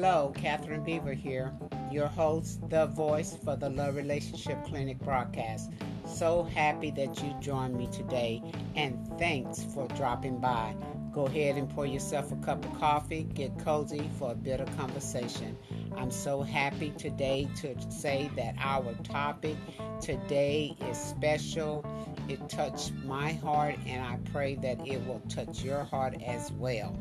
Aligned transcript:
Hello, 0.00 0.32
Catherine 0.36 0.84
Beaver 0.84 1.12
here, 1.12 1.52
your 1.90 2.06
host, 2.06 2.60
the 2.70 2.86
voice 2.86 3.36
for 3.44 3.56
the 3.56 3.68
Love 3.68 3.96
Relationship 3.96 4.64
Clinic 4.64 4.96
broadcast. 5.00 5.72
So 6.06 6.44
happy 6.44 6.92
that 6.92 7.20
you 7.20 7.34
joined 7.40 7.76
me 7.76 7.88
today, 7.88 8.40
and 8.76 8.96
thanks 9.18 9.64
for 9.74 9.88
dropping 9.96 10.38
by. 10.38 10.76
Go 11.12 11.26
ahead 11.26 11.56
and 11.56 11.68
pour 11.68 11.84
yourself 11.84 12.30
a 12.30 12.36
cup 12.36 12.64
of 12.64 12.78
coffee, 12.78 13.24
get 13.24 13.58
cozy 13.58 14.08
for 14.20 14.30
a 14.30 14.36
bit 14.36 14.60
of 14.60 14.76
conversation. 14.76 15.58
I'm 15.96 16.12
so 16.12 16.42
happy 16.42 16.90
today 16.90 17.48
to 17.56 17.74
say 17.90 18.30
that 18.36 18.54
our 18.60 18.94
topic 19.02 19.56
today 20.00 20.76
is 20.88 20.96
special. 20.96 21.84
It 22.28 22.48
touched 22.48 22.92
my 23.04 23.32
heart, 23.32 23.74
and 23.84 24.06
I 24.06 24.20
pray 24.30 24.54
that 24.62 24.86
it 24.86 25.04
will 25.08 25.22
touch 25.28 25.64
your 25.64 25.82
heart 25.82 26.22
as 26.24 26.52
well. 26.52 26.96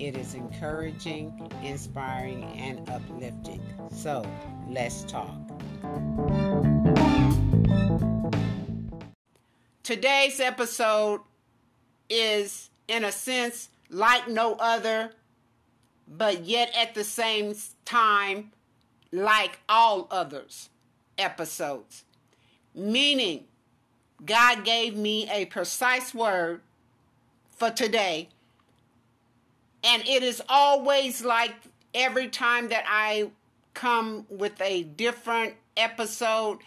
It 0.00 0.16
is 0.16 0.32
encouraging, 0.32 1.52
inspiring, 1.62 2.44
and 2.56 2.88
uplifting. 2.88 3.60
So 3.92 4.24
let's 4.66 5.02
talk. 5.02 5.36
Today's 9.82 10.40
episode 10.40 11.20
is, 12.08 12.70
in 12.88 13.04
a 13.04 13.12
sense, 13.12 13.68
like 13.90 14.26
no 14.26 14.54
other, 14.54 15.12
but 16.08 16.44
yet 16.46 16.72
at 16.74 16.94
the 16.94 17.04
same 17.04 17.54
time, 17.84 18.52
like 19.12 19.58
all 19.68 20.08
others 20.10 20.70
episodes. 21.18 22.04
Meaning, 22.74 23.44
God 24.24 24.64
gave 24.64 24.96
me 24.96 25.28
a 25.30 25.44
precise 25.44 26.14
word 26.14 26.62
for 27.50 27.68
today 27.68 28.30
and 29.82 30.06
it 30.06 30.22
is 30.22 30.42
always 30.48 31.24
like 31.24 31.54
every 31.94 32.28
time 32.28 32.68
that 32.68 32.84
I 32.86 33.30
come 33.74 34.26
with 34.28 34.60
a 34.60 34.82
different 34.82 35.54
episode, 35.76 36.58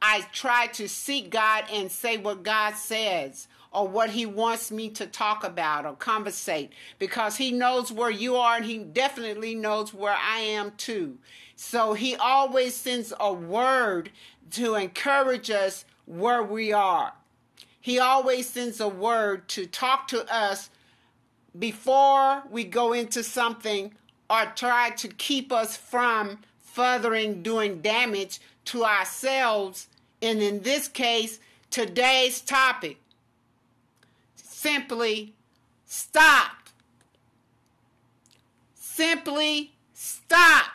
I 0.00 0.22
try 0.32 0.68
to 0.68 0.88
seek 0.88 1.30
God 1.30 1.64
and 1.72 1.90
say 1.90 2.16
what 2.16 2.42
God 2.42 2.76
says 2.76 3.48
or 3.72 3.86
what 3.86 4.10
He 4.10 4.24
wants 4.26 4.70
me 4.70 4.88
to 4.90 5.06
talk 5.06 5.44
about 5.44 5.84
or 5.84 5.94
conversate 5.94 6.72
because 6.98 7.36
He 7.36 7.50
knows 7.50 7.92
where 7.92 8.10
you 8.10 8.36
are 8.36 8.56
and 8.56 8.64
He 8.64 8.78
definitely 8.78 9.54
knows 9.54 9.92
where 9.92 10.16
I 10.16 10.40
am 10.40 10.72
too. 10.76 11.18
So 11.56 11.94
He 11.94 12.16
always 12.16 12.74
sends 12.74 13.12
a 13.18 13.32
word 13.32 14.10
to 14.52 14.74
encourage 14.74 15.50
us 15.50 15.84
where 16.06 16.42
we 16.42 16.72
are. 16.72 17.12
He 17.80 17.98
always 17.98 18.48
sends 18.48 18.80
a 18.80 18.88
word 18.88 19.48
to 19.50 19.66
talk 19.66 20.08
to 20.08 20.32
us 20.32 20.70
before 21.58 22.42
we 22.50 22.64
go 22.64 22.92
into 22.92 23.22
something 23.22 23.92
or 24.28 24.44
try 24.54 24.90
to 24.90 25.08
keep 25.08 25.52
us 25.52 25.76
from 25.76 26.38
furthering 26.58 27.42
doing 27.42 27.80
damage 27.80 28.40
to 28.66 28.84
ourselves. 28.84 29.88
And 30.22 30.40
in 30.40 30.62
this 30.62 30.88
case, 30.88 31.40
today's 31.70 32.40
topic 32.40 32.98
simply 34.36 35.32
stop. 35.86 36.68
Simply 38.74 39.72
stop. 39.94 40.70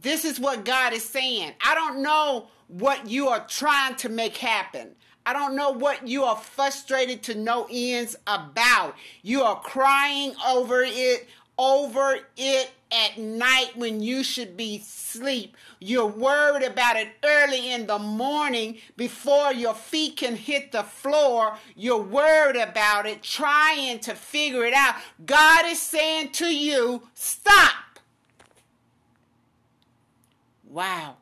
This 0.00 0.24
is 0.24 0.38
what 0.38 0.64
God 0.64 0.92
is 0.92 1.04
saying. 1.04 1.52
I 1.64 1.74
don't 1.74 2.00
know 2.00 2.48
what 2.68 3.08
you 3.08 3.28
are 3.28 3.44
trying 3.46 3.96
to 3.96 4.08
make 4.08 4.36
happen. 4.36 4.94
I 5.26 5.32
don't 5.32 5.56
know 5.56 5.70
what 5.70 6.06
you 6.06 6.22
are 6.22 6.36
frustrated 6.36 7.24
to 7.24 7.34
no 7.34 7.66
ends 7.68 8.14
about. 8.28 8.94
You 9.22 9.42
are 9.42 9.58
crying 9.60 10.34
over 10.46 10.84
it, 10.86 11.28
over 11.58 12.18
it 12.36 12.70
at 12.92 13.18
night 13.18 13.72
when 13.74 14.00
you 14.00 14.22
should 14.22 14.56
be 14.56 14.76
asleep. 14.76 15.56
You're 15.80 16.06
worried 16.06 16.62
about 16.62 16.94
it 16.96 17.08
early 17.24 17.72
in 17.72 17.88
the 17.88 17.98
morning 17.98 18.78
before 18.96 19.52
your 19.52 19.74
feet 19.74 20.16
can 20.16 20.36
hit 20.36 20.70
the 20.70 20.84
floor. 20.84 21.58
You're 21.74 22.00
worried 22.00 22.56
about 22.56 23.06
it, 23.06 23.24
trying 23.24 23.98
to 24.00 24.14
figure 24.14 24.64
it 24.64 24.74
out. 24.74 24.94
God 25.26 25.66
is 25.66 25.82
saying 25.82 26.30
to 26.32 26.54
you, 26.54 27.02
stop. 27.14 27.98
Wow. 30.68 31.16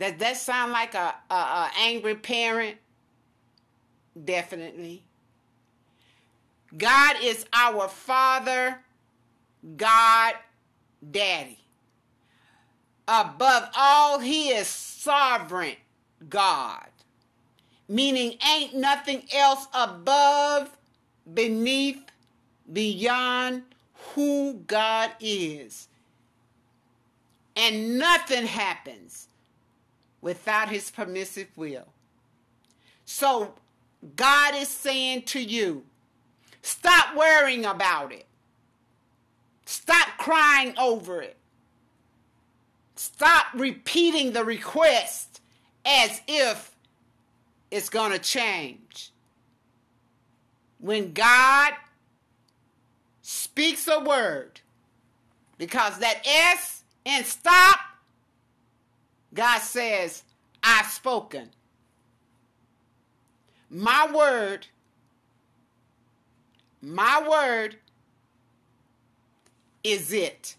Does 0.00 0.14
that 0.14 0.38
sound 0.38 0.72
like 0.72 0.94
a, 0.94 1.14
a, 1.30 1.34
a 1.34 1.70
angry 1.78 2.14
parent? 2.14 2.78
Definitely. 4.24 5.04
God 6.76 7.16
is 7.22 7.44
our 7.52 7.86
Father, 7.86 8.80
God, 9.76 10.34
Daddy. 11.10 11.58
Above 13.06 13.68
all, 13.76 14.20
He 14.20 14.48
is 14.48 14.68
sovereign 14.68 15.76
God, 16.30 16.88
meaning 17.86 18.38
ain't 18.48 18.74
nothing 18.74 19.24
else 19.34 19.66
above, 19.74 20.70
beneath, 21.34 22.02
beyond 22.72 23.64
who 24.14 24.62
God 24.66 25.10
is. 25.20 25.88
And 27.54 27.98
nothing 27.98 28.46
happens 28.46 29.26
without 30.20 30.68
his 30.68 30.90
permissive 30.90 31.48
will. 31.56 31.86
So 33.04 33.54
God 34.16 34.54
is 34.54 34.68
saying 34.68 35.22
to 35.22 35.40
you, 35.40 35.84
stop 36.62 37.16
worrying 37.16 37.64
about 37.64 38.12
it. 38.12 38.26
Stop 39.66 40.08
crying 40.18 40.74
over 40.78 41.22
it. 41.22 41.36
Stop 42.96 43.46
repeating 43.54 44.32
the 44.32 44.44
request 44.44 45.40
as 45.84 46.20
if 46.26 46.74
it's 47.70 47.88
going 47.88 48.12
to 48.12 48.18
change. 48.18 49.10
When 50.78 51.12
God 51.12 51.72
speaks 53.22 53.86
a 53.88 54.00
word, 54.00 54.60
because 55.56 55.98
that 55.98 56.22
S 56.26 56.82
and 57.06 57.24
stop 57.24 57.78
God 59.32 59.60
says, 59.60 60.22
I've 60.62 60.86
spoken. 60.86 61.50
My 63.70 64.10
word, 64.12 64.66
my 66.82 67.24
word 67.28 67.76
is 69.84 70.12
it. 70.12 70.56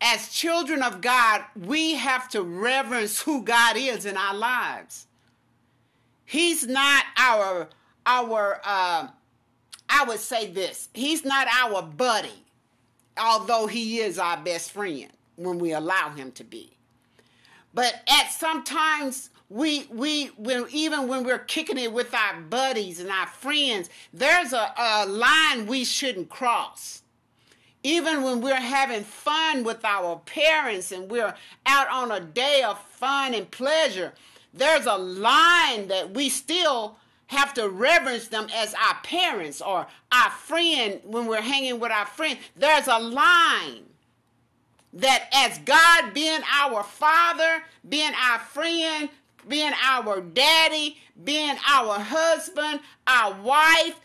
As 0.00 0.28
children 0.28 0.82
of 0.82 1.00
God, 1.00 1.42
we 1.56 1.94
have 1.94 2.28
to 2.30 2.42
reverence 2.42 3.22
who 3.22 3.42
God 3.42 3.76
is 3.76 4.04
in 4.04 4.16
our 4.16 4.34
lives. 4.34 5.06
He's 6.24 6.66
not 6.66 7.04
our 7.16 7.68
our 8.04 8.60
uh, 8.64 9.08
I 9.88 10.04
would 10.04 10.18
say 10.18 10.50
this. 10.50 10.88
He's 10.92 11.24
not 11.24 11.46
our 11.46 11.80
buddy, 11.80 12.44
although 13.16 13.66
he 13.66 14.00
is 14.00 14.18
our 14.18 14.36
best 14.36 14.72
friend 14.72 15.10
when 15.36 15.58
we 15.58 15.72
allow 15.72 16.10
him 16.10 16.32
to 16.32 16.44
be. 16.44 16.76
But 17.72 18.02
at 18.08 18.30
sometimes 18.30 19.30
we 19.48 19.86
we 19.90 20.26
when 20.36 20.66
even 20.70 21.08
when 21.08 21.24
we're 21.24 21.38
kicking 21.38 21.78
it 21.78 21.92
with 21.92 22.14
our 22.14 22.40
buddies 22.40 23.00
and 23.00 23.10
our 23.10 23.26
friends, 23.26 23.90
there's 24.12 24.52
a, 24.52 24.72
a 24.78 25.06
line 25.06 25.66
we 25.66 25.84
shouldn't 25.84 26.28
cross. 26.28 27.02
Even 27.82 28.22
when 28.22 28.40
we're 28.40 28.54
having 28.54 29.04
fun 29.04 29.62
with 29.62 29.84
our 29.84 30.16
parents 30.20 30.90
and 30.90 31.10
we're 31.10 31.34
out 31.66 31.88
on 31.90 32.10
a 32.10 32.20
day 32.20 32.62
of 32.62 32.78
fun 32.78 33.34
and 33.34 33.50
pleasure, 33.50 34.14
there's 34.54 34.86
a 34.86 34.96
line 34.96 35.88
that 35.88 36.14
we 36.14 36.30
still 36.30 36.96
have 37.26 37.52
to 37.54 37.68
reverence 37.68 38.28
them 38.28 38.46
as 38.54 38.74
our 38.74 38.94
parents 39.02 39.60
or 39.60 39.86
our 40.12 40.30
friend 40.30 41.00
when 41.04 41.26
we're 41.26 41.42
hanging 41.42 41.78
with 41.78 41.90
our 41.90 42.06
friend. 42.06 42.38
There's 42.56 42.86
a 42.86 42.98
line 42.98 43.84
that 44.94 45.28
as 45.32 45.58
God 45.58 46.14
being 46.14 46.40
our 46.52 46.82
father, 46.82 47.64
being 47.88 48.12
our 48.14 48.38
friend, 48.38 49.08
being 49.48 49.72
our 49.82 50.20
daddy, 50.20 50.98
being 51.22 51.56
our 51.68 51.98
husband, 51.98 52.80
our 53.06 53.34
wife, 53.40 54.00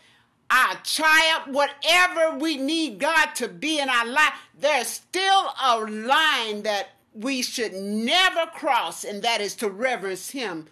our 0.50 0.74
child, 0.82 1.54
whatever 1.54 2.36
we 2.36 2.56
need 2.56 2.98
God 2.98 3.34
to 3.36 3.48
be 3.48 3.78
in 3.78 3.88
our 3.88 4.06
life, 4.06 4.34
there's 4.58 4.88
still 4.88 5.50
a 5.62 5.78
line 5.78 6.62
that 6.62 6.88
we 7.14 7.42
should 7.42 7.72
never 7.72 8.46
cross, 8.46 9.04
and 9.04 9.22
that 9.22 9.40
is 9.40 9.54
to 9.56 9.68
reverence 9.68 10.30
Him 10.30 10.66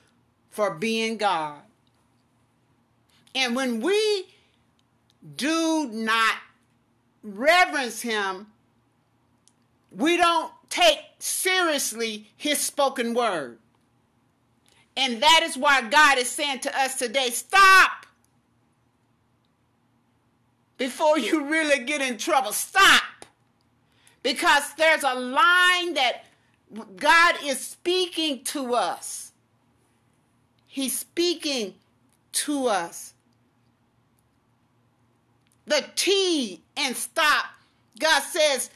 for 0.51 0.75
being 0.75 1.17
God. 1.17 1.61
And 3.35 3.55
when 3.55 3.81
we 3.81 4.27
do 5.37 5.89
not 5.93 6.37
reverence 7.23 8.03
Him, 8.03 8.49
we 9.91 10.17
don't 10.17 10.53
take 10.71 10.99
seriously 11.19 12.31
his 12.37 12.59
spoken 12.59 13.15
word. 13.15 13.59
And 14.97 15.23
that 15.23 15.41
is 15.45 15.57
why 15.57 15.83
God 15.89 16.19
is 16.19 16.29
saying 16.29 16.61
to 16.61 16.79
us 16.79 16.97
today 16.97 17.31
stop. 17.31 18.07
Before 20.77 21.19
you 21.19 21.45
really 21.47 21.85
get 21.85 22.01
in 22.01 22.19
trouble, 22.19 22.53
stop. 22.53 23.03
because 24.23 24.75
there's 24.77 25.05
a 25.05 25.15
line 25.15 25.95
that 25.95 26.25
God 26.97 27.37
is 27.45 27.59
speaking 27.61 28.45
to 28.45 28.75
us. 28.75 29.33
He's 30.67 30.99
speaking 30.99 31.75
to 32.33 32.67
us. 32.67 33.15
The 35.67 35.85
T 35.95 36.63
and 36.77 36.97
stop. 36.97 37.47
God 37.99 38.23
says, 38.23 38.71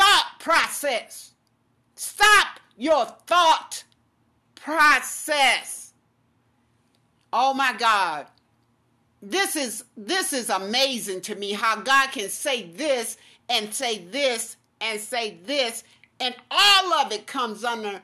thought 0.00 0.36
process. 0.38 1.32
Stop 1.94 2.60
your 2.78 3.04
thought 3.26 3.84
process. 4.54 5.92
Oh 7.32 7.52
my 7.52 7.74
God. 7.74 8.26
This 9.22 9.54
is 9.54 9.84
this 9.98 10.32
is 10.32 10.48
amazing 10.48 11.20
to 11.22 11.34
me 11.34 11.52
how 11.52 11.76
God 11.76 12.10
can 12.12 12.30
say 12.30 12.62
this 12.62 13.18
and 13.50 13.74
say 13.74 13.98
this 13.98 14.56
and 14.80 14.98
say 14.98 15.36
this 15.44 15.84
and 16.18 16.34
all 16.50 16.94
of 16.94 17.12
it 17.12 17.26
comes 17.26 17.62
under 17.62 18.00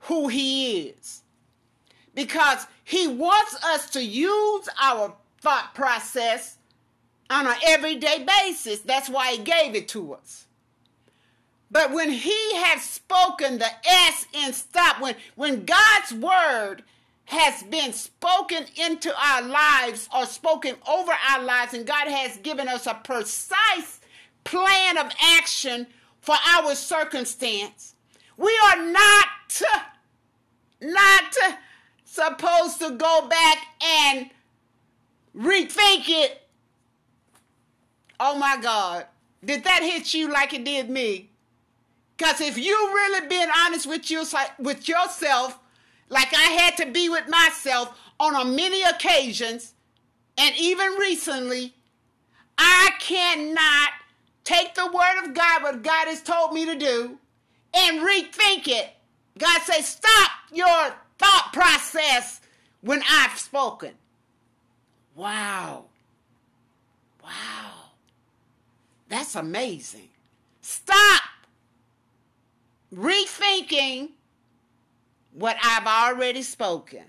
who 0.00 0.28
he 0.28 0.82
is. 0.82 1.22
Because 2.14 2.66
he 2.84 3.08
wants 3.08 3.56
us 3.64 3.90
to 3.90 4.02
use 4.04 4.68
our 4.80 5.14
thought 5.40 5.74
process 5.74 6.58
on 7.28 7.48
an 7.48 7.56
everyday 7.66 8.24
basis. 8.24 8.78
That's 8.80 9.10
why 9.10 9.32
he 9.32 9.38
gave 9.38 9.74
it 9.74 9.88
to 9.88 10.14
us. 10.14 10.45
But 11.70 11.92
when 11.92 12.10
he 12.10 12.54
has 12.54 12.82
spoken 12.82 13.58
the 13.58 13.68
S 13.84 14.26
in 14.32 14.52
stop, 14.52 15.00
when, 15.00 15.16
when 15.34 15.64
God's 15.64 16.12
word 16.12 16.84
has 17.26 17.62
been 17.64 17.92
spoken 17.92 18.64
into 18.76 19.12
our 19.18 19.42
lives 19.42 20.08
or 20.14 20.26
spoken 20.26 20.76
over 20.88 21.12
our 21.30 21.42
lives, 21.42 21.74
and 21.74 21.84
God 21.84 22.06
has 22.08 22.36
given 22.38 22.68
us 22.68 22.86
a 22.86 22.94
precise 22.94 24.00
plan 24.44 24.96
of 24.96 25.10
action 25.36 25.88
for 26.20 26.36
our 26.56 26.74
circumstance, 26.76 27.94
we 28.36 28.56
are 28.68 28.86
not, 28.86 29.62
not 30.80 31.36
supposed 32.04 32.78
to 32.78 32.90
go 32.92 33.26
back 33.28 33.58
and 33.82 34.30
rethink 35.36 36.04
it. 36.08 36.42
Oh 38.20 38.38
my 38.38 38.56
God. 38.60 39.06
Did 39.44 39.64
that 39.64 39.82
hit 39.82 40.14
you 40.14 40.32
like 40.32 40.54
it 40.54 40.64
did 40.64 40.88
me? 40.88 41.30
Because 42.16 42.40
if 42.40 42.56
you 42.56 42.72
really 42.72 43.28
been 43.28 43.50
honest 43.64 43.86
with 43.86 44.10
you 44.10 44.24
with 44.58 44.88
yourself, 44.88 45.58
like 46.08 46.32
I 46.32 46.50
had 46.50 46.76
to 46.78 46.90
be 46.90 47.08
with 47.08 47.28
myself 47.28 47.98
on 48.18 48.34
a 48.34 48.44
many 48.44 48.82
occasions, 48.82 49.74
and 50.38 50.54
even 50.56 50.92
recently, 50.92 51.74
I 52.56 52.90
cannot 53.00 53.90
take 54.44 54.74
the 54.74 54.86
word 54.86 55.24
of 55.24 55.34
God, 55.34 55.62
what 55.62 55.82
God 55.82 56.08
has 56.08 56.22
told 56.22 56.52
me 56.52 56.64
to 56.64 56.76
do, 56.76 57.18
and 57.74 58.00
rethink 58.00 58.68
it. 58.68 58.90
God 59.38 59.60
says, 59.62 59.86
stop 59.86 60.30
your 60.52 60.94
thought 61.18 61.50
process 61.52 62.40
when 62.80 63.02
I've 63.08 63.38
spoken. 63.38 63.92
Wow. 65.14 65.86
Wow. 67.22 67.72
That's 69.08 69.34
amazing. 69.34 70.08
Stop 70.60 71.22
rethinking 72.94 74.10
what 75.32 75.56
I've 75.62 75.86
already 75.86 76.42
spoken. 76.42 77.04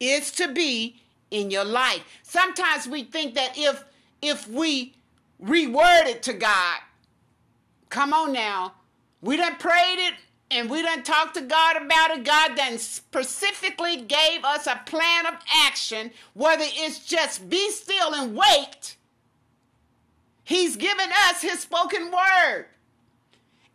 is 0.00 0.30
to 0.32 0.48
be 0.48 1.00
in 1.30 1.50
your 1.50 1.64
life. 1.64 2.02
Sometimes 2.22 2.86
we 2.88 3.04
think 3.04 3.34
that 3.34 3.52
if 3.56 3.84
if 4.20 4.48
we 4.48 4.94
reword 5.42 6.06
it 6.06 6.22
to 6.24 6.32
God, 6.32 6.78
come 7.88 8.12
on 8.12 8.32
now, 8.32 8.74
we 9.20 9.36
done 9.36 9.56
prayed 9.56 9.98
it 9.98 10.14
and 10.50 10.70
we 10.70 10.82
done 10.82 11.02
talked 11.02 11.34
to 11.34 11.40
God 11.42 11.76
about 11.76 12.10
it. 12.12 12.24
God 12.24 12.56
then 12.56 12.78
specifically 12.78 13.96
gave 13.96 14.44
us 14.44 14.66
a 14.66 14.80
plan 14.86 15.26
of 15.26 15.34
action, 15.66 16.10
whether 16.34 16.64
it's 16.66 17.00
just 17.04 17.48
be 17.48 17.70
still 17.70 18.14
and 18.14 18.36
wait. 18.36 18.96
He's 20.42 20.76
given 20.76 21.10
us 21.28 21.42
his 21.42 21.60
spoken 21.60 22.10
word. 22.10 22.66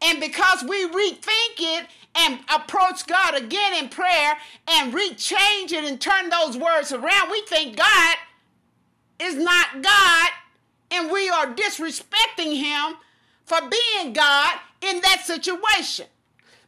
And 0.04 0.20
because 0.20 0.64
we 0.64 0.88
rethink 0.88 1.58
it 1.60 1.88
and 2.16 2.40
approach 2.54 3.08
God 3.08 3.36
again 3.36 3.76
in 3.76 3.90
prayer 3.90 4.38
and 4.68 4.94
rechange 4.94 5.72
it 5.72 5.84
and 5.86 6.00
turn 6.00 6.30
those 6.30 6.58
words 6.58 6.92
around, 6.92 7.32
we 7.32 7.42
think 7.48 7.78
God 7.78 8.18
is 9.20 9.36
not 9.36 9.82
God 9.82 10.30
and 10.92 11.12
we 11.12 11.30
are 11.30 11.54
disrespecting 11.54 12.58
him 12.58 12.98
for 13.46 13.60
being 13.62 14.14
God 14.14 14.60
in 14.82 15.02
that 15.02 15.22
situation. 15.26 16.06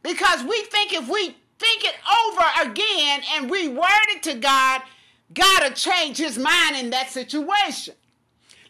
Because 0.01 0.43
we 0.43 0.61
think 0.63 0.93
if 0.93 1.07
we 1.09 1.35
think 1.59 1.83
it 1.83 1.95
over 2.27 2.69
again 2.69 3.21
and 3.33 3.51
reword 3.51 4.15
it 4.15 4.23
to 4.23 4.35
God, 4.35 4.81
God 5.33 5.63
will 5.63 5.71
change 5.71 6.17
his 6.17 6.37
mind 6.37 6.75
in 6.77 6.91
that 6.91 7.09
situation. 7.09 7.95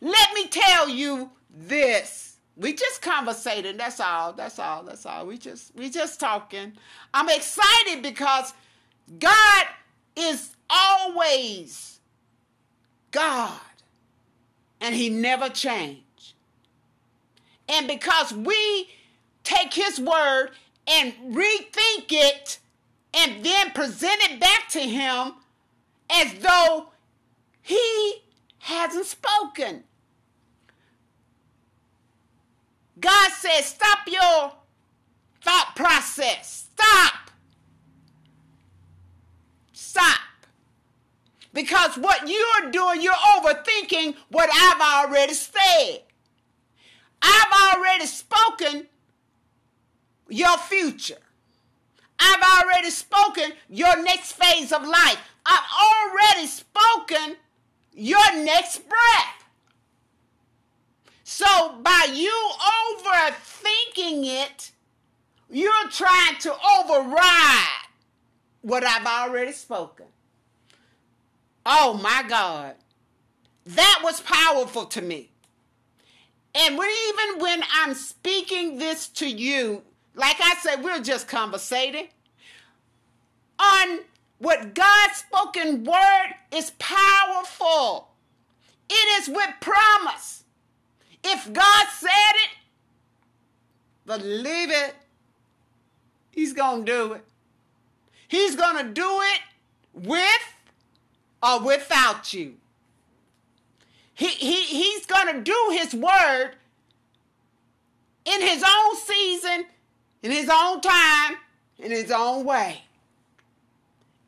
Let 0.02 0.34
me 0.34 0.48
tell 0.48 0.90
you 0.90 1.30
this 1.50 2.35
we 2.58 2.74
just 2.74 3.02
conversating. 3.02 3.78
That's 3.78 4.00
all. 4.00 4.34
That's 4.34 4.60
all. 4.60 4.84
That's 4.84 5.06
all. 5.06 5.26
We 5.26 5.38
just 5.38 5.76
we 5.76 5.90
just 5.90 6.20
talking. 6.20 6.74
I'm 7.14 7.30
excited 7.30 8.02
because 8.02 8.54
God 9.20 9.66
is 10.16 10.56
always 10.70 12.00
God. 13.12 13.60
And 14.82 14.94
he 14.94 15.10
never 15.10 15.50
changed. 15.50 16.34
And 17.68 17.88
because 17.88 18.34
we 18.34 18.90
take 19.44 19.74
his 19.74 20.00
word 20.00 20.52
and 20.88 21.14
rethink 21.32 22.12
it 22.12 22.60
and 23.14 23.44
then 23.44 23.72
present 23.72 24.22
it 24.24 24.40
back 24.40 24.68
to 24.70 24.80
him 24.80 25.34
as 26.12 26.34
though 26.36 26.90
he 27.62 28.22
hasn't 28.60 29.06
spoken. 29.06 29.84
God 33.00 33.32
says, 33.32 33.66
stop 33.66 34.00
your 34.08 34.54
thought 35.42 35.74
process. 35.76 36.68
Stop. 36.74 37.32
Stop. 39.74 40.20
Because 41.54 41.98
what 41.98 42.28
you're 42.28 42.72
doing, 42.72 43.02
you're 43.02 43.14
overthinking 43.14 44.16
what 44.30 44.50
I've 44.52 45.08
already 45.08 45.34
said. 45.34 46.02
I've 47.22 47.78
already 47.78 48.06
spoken 48.06 48.88
your 50.30 50.58
future. 50.58 51.18
I've 52.20 52.64
already 52.64 52.90
spoken 52.90 53.52
your 53.70 54.02
next 54.04 54.34
phase 54.34 54.72
of 54.72 54.84
life. 54.84 55.18
I've 55.46 55.66
already 55.84 56.48
spoken 56.48 57.38
your 57.94 58.36
next 58.44 58.88
breath. 58.88 59.35
So 61.38 61.76
by 61.84 62.08
you 62.14 62.32
overthinking 62.96 64.24
it, 64.24 64.72
you're 65.50 65.90
trying 65.92 66.38
to 66.40 66.56
override 66.80 67.90
what 68.62 68.86
I've 68.86 69.06
already 69.06 69.52
spoken. 69.52 70.06
Oh 71.66 72.00
my 72.02 72.24
God. 72.30 72.76
That 73.66 74.00
was 74.02 74.22
powerful 74.22 74.86
to 74.86 75.02
me. 75.02 75.32
And 76.54 76.76
even 76.76 77.42
when 77.42 77.64
I'm 77.74 77.96
speaking 77.96 78.78
this 78.78 79.10
to 79.10 79.28
you, 79.28 79.82
like 80.14 80.38
I 80.40 80.56
said, 80.62 80.86
we're 80.86 81.04
just 81.04 81.28
conversating. 81.28 82.08
On 83.60 84.00
what 84.38 84.74
God's 84.74 85.18
spoken 85.18 85.84
word 85.84 86.30
is 86.54 86.72
powerful. 86.80 88.08
It 88.90 89.22
is 89.22 89.28
with 89.28 89.50
promise. 89.60 90.45
If 91.28 91.52
God 91.52 91.88
said 91.98 92.10
it, 92.36 92.50
believe 94.06 94.70
it. 94.70 94.94
He's 96.30 96.54
going 96.54 96.86
to 96.86 96.92
do 96.92 97.14
it. 97.14 97.26
He's 98.28 98.56
going 98.56 98.86
to 98.86 98.94
do 98.94 99.22
it 99.22 99.40
with 99.94 100.22
or 101.42 101.62
without 101.62 102.32
you. 102.32 102.56
He, 104.14 104.28
he, 104.28 104.64
he's 104.66 105.08
going 105.08 105.34
to 105.34 105.42
do 105.42 105.70
his 105.72 105.96
word 105.96 106.52
in 108.26 108.42
his 108.42 108.64
own 108.64 108.96
season, 108.98 109.66
in 110.22 110.32
his 110.32 110.50
own 110.52 110.82
time, 110.82 111.38
in 111.80 111.92
his 111.92 112.12
own 112.12 112.46
way. 112.46 112.84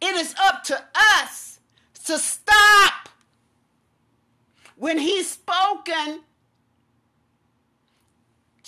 It 0.02 0.16
is 0.16 0.34
up 0.42 0.64
to 0.66 0.84
us 1.22 1.60
to 2.06 2.18
stop 2.18 3.10
when 4.78 4.98
he's 4.98 5.30
spoken 5.30 6.22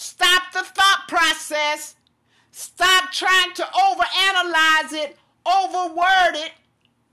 Stop 0.02 0.54
the 0.54 0.64
thought 0.64 1.04
process. 1.10 1.96
Stop 2.52 3.12
trying 3.12 3.54
to 3.56 3.64
overanalyze 3.64 4.94
it, 4.94 5.18
overword 5.46 6.36
it, 6.36 6.54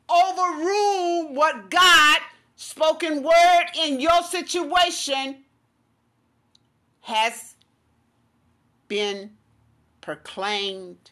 overrule 0.08 1.34
what 1.34 1.68
God 1.68 2.18
spoken 2.54 3.24
word 3.24 3.64
in 3.76 3.98
your 3.98 4.22
situation 4.22 5.38
has 7.00 7.56
been 8.86 9.32
proclaimed 10.00 11.10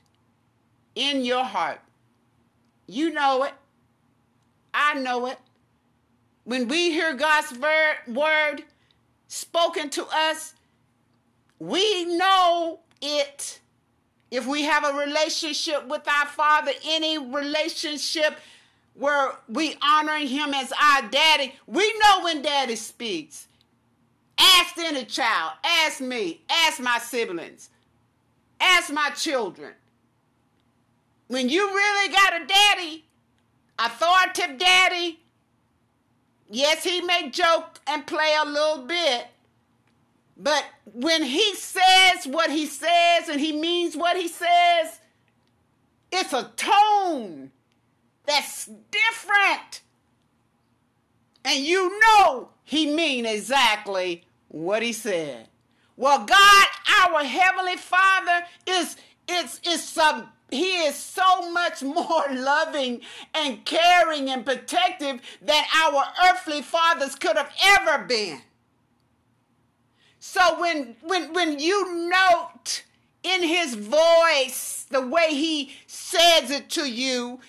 in 0.94 1.24
your 1.24 1.42
heart. 1.42 1.80
You 2.86 3.10
know 3.10 3.42
it. 3.42 3.52
I 4.72 4.94
know 4.94 5.26
it. 5.26 5.40
When 6.44 6.68
we 6.68 6.92
hear 6.92 7.14
God's 7.14 7.58
word 8.06 8.62
spoken 9.26 9.90
to 9.90 10.06
us, 10.06 10.54
we 11.58 12.04
know 12.04 12.80
it. 13.00 13.60
If 14.30 14.46
we 14.46 14.62
have 14.62 14.84
a 14.84 14.98
relationship 14.98 15.86
with 15.86 16.08
our 16.08 16.26
Father, 16.26 16.72
any 16.84 17.18
relationship 17.18 18.36
where 18.94 19.32
we 19.48 19.76
honoring 19.82 20.28
Him 20.28 20.54
as 20.54 20.72
our 20.72 21.08
daddy, 21.08 21.54
we 21.66 21.92
know 22.00 22.24
when 22.24 22.42
daddy 22.42 22.76
speaks. 22.76 23.46
Ask 24.36 24.76
any 24.78 25.04
child, 25.04 25.52
ask 25.64 26.00
me, 26.00 26.40
ask 26.50 26.80
my 26.80 26.98
siblings, 26.98 27.70
ask 28.58 28.92
my 28.92 29.10
children. 29.10 29.74
When 31.28 31.48
you 31.48 31.68
really 31.68 32.12
got 32.12 32.42
a 32.42 32.46
daddy, 32.46 33.04
authoritative 33.78 34.58
daddy, 34.58 35.20
yes, 36.50 36.82
he 36.82 37.00
may 37.00 37.30
joke 37.30 37.80
and 37.86 38.06
play 38.06 38.34
a 38.40 38.44
little 38.44 38.84
bit, 38.84 39.26
but 40.36 40.64
when 40.84 41.22
he 41.22 41.54
says 41.54 42.26
what 42.26 42.50
he 42.50 42.66
says 42.66 43.28
and 43.30 43.40
he 43.40 43.52
means 43.52 43.96
what 43.96 44.16
he 44.16 44.28
says, 44.28 45.00
it's 46.10 46.32
a 46.32 46.50
tone 46.56 47.52
that's 48.26 48.66
different. 48.66 49.82
And 51.44 51.62
you 51.64 52.00
know 52.00 52.48
he 52.64 52.94
mean 52.94 53.26
exactly 53.26 54.24
what 54.48 54.82
he 54.82 54.92
said. 54.92 55.48
Well, 55.96 56.24
God, 56.24 56.66
our 57.02 57.22
heavenly 57.24 57.76
Father, 57.76 58.46
is 58.66 58.96
is 59.28 59.60
is 59.64 59.82
some 59.82 60.28
he 60.50 60.84
is 60.84 60.96
so 60.96 61.50
much 61.50 61.82
more 61.82 62.24
loving 62.30 63.00
and 63.34 63.64
caring 63.64 64.30
and 64.30 64.44
protective 64.44 65.20
than 65.40 65.64
our 65.84 66.04
earthly 66.28 66.62
fathers 66.62 67.14
could 67.14 67.36
have 67.36 67.52
ever 67.64 68.04
been. 68.04 68.40
So 70.26 70.58
when 70.58 70.96
when 71.02 71.34
when 71.34 71.58
you 71.58 72.08
note 72.08 72.84
in 73.22 73.42
his 73.42 73.74
voice 73.74 74.86
the 74.90 75.06
way 75.06 75.34
he 75.34 75.76
says 75.86 76.50
it 76.50 76.70
to 76.70 76.90
you, 76.90 77.40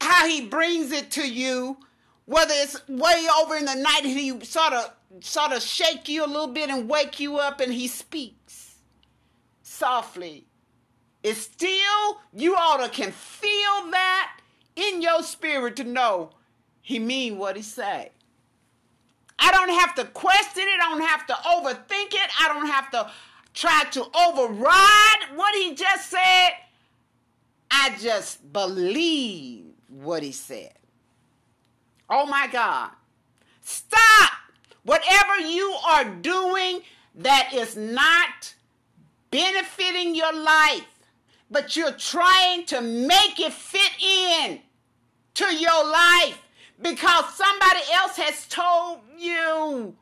how 0.00 0.26
he 0.26 0.40
brings 0.44 0.90
it 0.90 1.12
to 1.12 1.26
you, 1.26 1.78
whether 2.26 2.52
it's 2.52 2.86
way 2.88 3.26
over 3.40 3.56
in 3.56 3.64
the 3.64 3.76
night 3.76 4.00
and 4.02 4.18
he 4.18 4.44
sort 4.44 4.72
of 4.72 4.92
sort 5.20 5.52
of 5.52 5.62
shake 5.62 6.08
you 6.08 6.24
a 6.24 6.26
little 6.26 6.48
bit 6.48 6.68
and 6.68 6.88
wake 6.88 7.20
you 7.20 7.38
up 7.38 7.60
and 7.60 7.72
he 7.72 7.86
speaks 7.86 8.74
softly. 9.62 10.46
It's 11.22 11.42
still 11.42 12.18
you 12.34 12.56
ought 12.56 12.82
to 12.84 12.88
can 12.88 13.12
feel 13.12 13.90
that 13.92 14.40
in 14.74 15.00
your 15.00 15.22
spirit 15.22 15.76
to 15.76 15.84
know 15.84 16.30
he 16.82 16.98
mean 16.98 17.38
what 17.38 17.54
he 17.54 17.62
say. 17.62 18.10
I 19.38 19.50
don't 19.50 19.70
have 19.80 19.94
to 19.96 20.04
question 20.06 20.62
it. 20.62 20.80
I 20.82 20.90
don't 20.90 21.06
have 21.06 21.26
to 21.26 21.32
overthink 21.34 22.14
it. 22.14 22.30
I 22.40 22.48
don't 22.48 22.66
have 22.66 22.90
to 22.92 23.10
try 23.52 23.84
to 23.92 24.00
override 24.28 25.36
what 25.36 25.54
he 25.54 25.74
just 25.74 26.10
said. 26.10 26.50
I 27.70 27.96
just 28.00 28.52
believe 28.52 29.64
what 29.88 30.22
he 30.22 30.32
said. 30.32 30.74
Oh 32.08 32.26
my 32.26 32.46
God. 32.46 32.90
Stop 33.60 34.32
whatever 34.84 35.38
you 35.38 35.74
are 35.88 36.04
doing 36.04 36.82
that 37.16 37.50
is 37.54 37.76
not 37.76 38.54
benefiting 39.30 40.14
your 40.14 40.32
life, 40.32 40.86
but 41.50 41.76
you're 41.76 41.92
trying 41.92 42.66
to 42.66 42.80
make 42.80 43.40
it 43.40 43.52
fit 43.52 43.92
in 44.00 44.60
to 45.34 45.44
your 45.54 45.90
life 45.90 46.43
because 46.84 47.34
somebody 47.34 47.80
else 47.94 48.18
has 48.18 48.46
told 48.46 49.00
you 49.18 49.96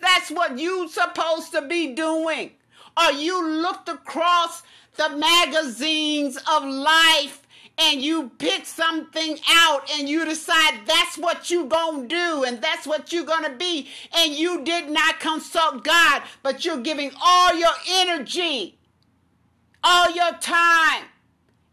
that's 0.00 0.30
what 0.30 0.58
you're 0.58 0.88
supposed 0.88 1.52
to 1.52 1.60
be 1.62 1.92
doing. 1.92 2.52
Or 2.96 3.12
you 3.12 3.46
looked 3.46 3.90
across 3.90 4.62
the 4.96 5.10
magazines 5.10 6.38
of 6.50 6.64
life 6.64 7.42
and 7.78 8.00
you 8.00 8.30
pick 8.38 8.64
something 8.64 9.38
out 9.50 9.88
and 9.92 10.08
you 10.08 10.24
decide 10.24 10.80
that's 10.86 11.18
what 11.18 11.50
you're 11.50 11.68
gonna 11.68 12.08
do 12.08 12.44
and 12.44 12.62
that's 12.62 12.86
what 12.86 13.12
you're 13.12 13.24
gonna 13.24 13.54
be 13.54 13.88
and 14.14 14.34
you 14.34 14.62
did 14.62 14.90
not 14.90 15.20
consult 15.20 15.82
god 15.82 16.22
but 16.42 16.66
you're 16.66 16.82
giving 16.82 17.10
all 17.24 17.54
your 17.54 17.72
energy 17.88 18.76
all 19.82 20.10
your 20.10 20.32
time 20.34 21.04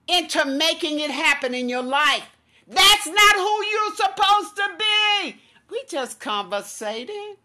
into 0.08 0.46
making 0.46 1.02
it 1.02 1.12
happen 1.12 1.54
in 1.54 1.68
your 1.68 1.84
life 1.84 2.30
that's 2.70 3.08
not 3.08 3.36
who 3.36 3.66
you're 3.66 3.96
supposed 3.96 4.56
to 4.56 4.70
be. 4.78 5.36
We 5.72 5.84
just 5.88 6.20
conversating. 6.20 7.36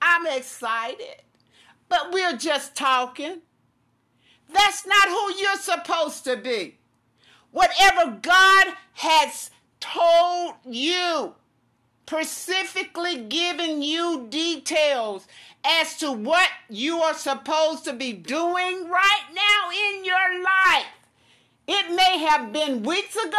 I'm 0.00 0.26
excited. 0.26 1.22
But 1.88 2.12
we're 2.12 2.36
just 2.36 2.76
talking. 2.76 3.38
That's 4.52 4.86
not 4.86 5.08
who 5.08 5.34
you're 5.34 5.56
supposed 5.56 6.24
to 6.24 6.36
be. 6.36 6.76
Whatever 7.50 8.18
God 8.22 8.74
has 8.94 9.50
told 9.80 10.54
you, 10.64 11.34
specifically 12.06 13.22
giving 13.24 13.82
you 13.82 14.26
details 14.30 15.26
as 15.64 15.96
to 15.98 16.10
what 16.12 16.48
you 16.70 17.00
are 17.00 17.14
supposed 17.14 17.84
to 17.84 17.92
be 17.92 18.12
doing 18.12 18.88
right 18.88 19.24
now 19.34 19.70
in 19.70 20.04
your 20.04 20.42
life. 20.42 20.86
It 21.66 21.94
may 21.94 22.18
have 22.24 22.52
been 22.52 22.82
weeks 22.82 23.14
ago, 23.14 23.38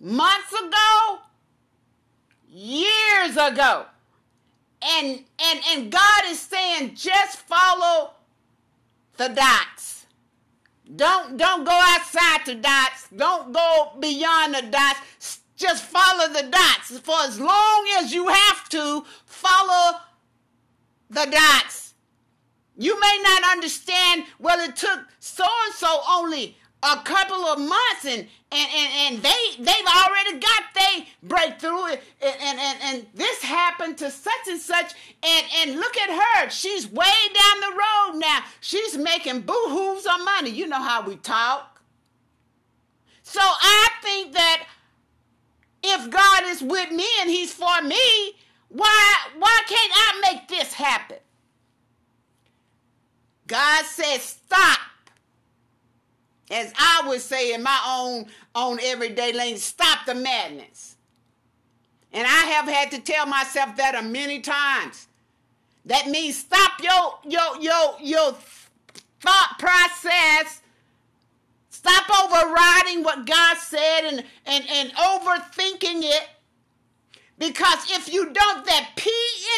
months 0.00 0.52
ago, 0.52 1.18
years 2.48 3.36
ago. 3.36 3.86
And 4.80 5.24
and 5.42 5.60
and 5.70 5.90
God 5.90 6.22
is 6.26 6.38
saying 6.38 6.94
just 6.94 7.38
follow 7.38 8.12
the 9.16 9.28
dots. 9.28 10.06
Don't 10.94 11.36
don't 11.36 11.64
go 11.64 11.72
outside 11.72 12.46
the 12.46 12.54
dots. 12.54 13.08
Don't 13.14 13.52
go 13.52 13.92
beyond 13.98 14.54
the 14.54 14.62
dots. 14.62 15.40
Just 15.56 15.84
follow 15.84 16.28
the 16.32 16.44
dots. 16.44 16.98
For 17.00 17.16
as 17.22 17.40
long 17.40 17.88
as 17.98 18.12
you 18.12 18.28
have 18.28 18.68
to 18.68 19.04
follow 19.26 19.98
the 21.10 21.26
dots. 21.26 21.94
You 22.76 22.98
may 23.00 23.18
not 23.22 23.52
understand, 23.52 24.24
well, 24.38 24.60
it 24.60 24.76
took 24.76 25.00
so 25.18 25.44
and 25.66 25.74
so 25.74 26.00
only 26.08 26.56
a 26.82 26.96
couple 27.04 27.44
of 27.46 27.58
months 27.58 28.04
and 28.04 28.26
and, 28.50 28.68
and, 28.74 29.14
and 29.14 29.22
they 29.22 29.62
they've 29.62 29.86
already 29.86 30.38
got 30.38 30.62
they 30.74 31.06
breakthrough. 31.22 31.84
And, 31.84 32.00
and, 32.22 32.58
and, 32.58 32.78
and 32.82 33.06
this 33.14 33.42
happened 33.42 33.98
to 33.98 34.10
such 34.10 34.48
and 34.48 34.60
such. 34.60 34.94
And, 35.22 35.46
and 35.58 35.76
look 35.76 35.96
at 35.98 36.10
her. 36.10 36.50
She's 36.50 36.90
way 36.90 37.04
down 37.34 37.60
the 37.60 37.76
road 37.76 38.20
now. 38.20 38.40
She's 38.60 38.96
making 38.96 39.42
boo-hoos 39.42 40.06
of 40.06 40.24
money. 40.24 40.50
You 40.50 40.66
know 40.66 40.82
how 40.82 41.02
we 41.06 41.16
talk. 41.16 41.82
So 43.22 43.40
i 43.42 43.88
think 44.00 44.32
that 44.32 44.66
if 45.82 46.08
god 46.08 46.44
is 46.46 46.62
with 46.62 46.90
me 46.90 47.04
and 47.20 47.28
he's 47.28 47.52
for 47.52 47.82
me 47.82 48.32
why 48.68 49.14
why 49.38 49.60
can't 49.66 49.92
i 49.94 50.32
make 50.32 50.48
this 50.48 50.72
happen? 50.72 51.18
God 53.46 53.84
says 53.84 54.22
stop 54.22 54.78
as 56.50 56.72
I 56.76 57.04
would 57.06 57.20
say 57.20 57.52
in 57.52 57.62
my 57.62 57.80
own 57.86 58.26
own 58.54 58.78
everyday 58.82 59.32
lane, 59.32 59.58
stop 59.58 60.06
the 60.06 60.14
madness. 60.14 60.96
And 62.12 62.26
I 62.26 62.46
have 62.52 62.68
had 62.68 62.90
to 62.92 63.00
tell 63.00 63.26
myself 63.26 63.76
that 63.76 63.94
a 63.94 64.02
many 64.02 64.40
times. 64.40 65.08
That 65.84 66.08
means 66.08 66.38
stop 66.38 66.82
your 66.82 67.18
your 67.24 67.60
your 67.60 67.96
your 68.00 68.36
thought 69.20 69.56
process. 69.58 70.62
Stop 71.70 72.10
overriding 72.24 73.04
what 73.04 73.24
God 73.24 73.56
said 73.56 74.00
and, 74.02 74.24
and, 74.46 74.64
and 74.68 74.92
overthinking 74.94 76.02
it. 76.02 76.28
Because 77.38 77.88
if 77.92 78.12
you 78.12 78.24
don't, 78.24 78.66
that 78.66 78.90
P 78.96 79.08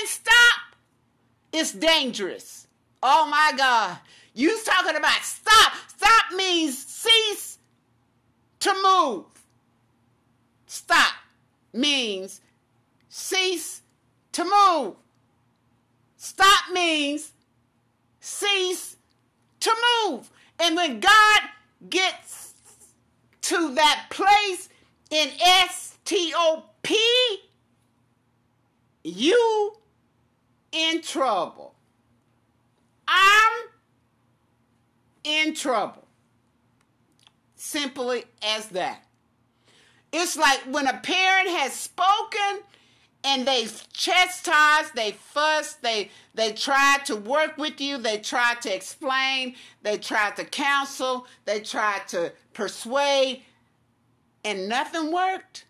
in 0.00 0.06
stop, 0.06 0.76
it's 1.50 1.72
dangerous. 1.72 2.66
Oh 3.02 3.26
my 3.26 3.52
God. 3.56 3.98
You 4.34 4.58
talking 4.64 4.96
about 4.96 5.22
stop. 5.22 5.72
Stop 5.88 6.32
means 6.34 6.78
cease 6.78 7.58
to 8.60 8.72
move. 8.82 9.24
Stop 10.66 11.14
means 11.72 12.40
cease 13.08 13.82
to 14.32 14.44
move. 14.44 14.94
Stop 16.16 16.72
means 16.72 17.32
cease 18.20 18.96
to 19.60 19.74
move. 20.06 20.30
And 20.58 20.76
when 20.76 21.00
God 21.00 21.40
gets 21.88 22.54
to 23.42 23.74
that 23.74 24.06
place 24.10 24.68
in 25.10 25.28
S 25.40 25.96
T 26.04 26.32
O 26.36 26.64
P, 26.82 26.96
you 29.02 29.72
in 30.72 31.02
trouble. 31.02 31.74
I'm 33.08 33.69
in 35.24 35.54
trouble. 35.54 36.06
Simply 37.56 38.24
as 38.42 38.68
that. 38.68 39.04
It's 40.12 40.36
like 40.36 40.60
when 40.62 40.86
a 40.86 40.98
parent 40.98 41.48
has 41.50 41.72
spoken 41.72 42.62
and 43.22 43.46
they 43.46 43.66
chastise, 43.92 44.90
they 44.94 45.12
fuss, 45.12 45.74
they 45.74 46.10
they 46.34 46.52
try 46.52 46.98
to 47.04 47.16
work 47.16 47.58
with 47.58 47.80
you, 47.80 47.98
they 47.98 48.18
try 48.18 48.54
to 48.62 48.74
explain, 48.74 49.54
they 49.82 49.98
try 49.98 50.30
to 50.30 50.44
counsel, 50.44 51.26
they 51.44 51.60
try 51.60 52.00
to 52.08 52.32
persuade, 52.54 53.42
and 54.44 54.68
nothing 54.68 55.12
worked. 55.12 55.66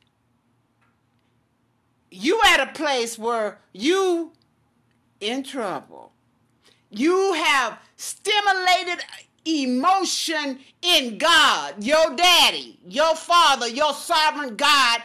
You 2.10 2.40
at 2.46 2.60
a 2.60 2.72
place 2.72 3.18
where 3.18 3.58
you 3.72 4.32
in 5.20 5.42
trouble. 5.42 6.12
You 6.90 7.34
have 7.34 7.78
stimulated 7.96 9.04
emotion 9.44 10.58
in 10.82 11.18
God, 11.18 11.82
your 11.82 12.14
daddy, 12.14 12.78
your 12.86 13.14
father, 13.14 13.68
your 13.68 13.94
sovereign 13.94 14.56
God, 14.56 15.02